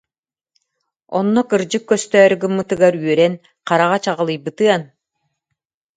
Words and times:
Онно 1.17 1.41
кырдьык 1.49 1.83
көстөөрү 1.89 2.35
гыммытыгар 2.43 2.93
үөрэн, 3.03 3.33
хараҕа 3.67 3.97
чаҕылыйбытыан 4.03 4.81